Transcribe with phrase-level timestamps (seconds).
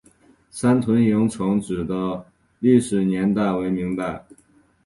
[0.49, 2.25] 三屯营城址的
[2.57, 4.25] 历史年代为明代。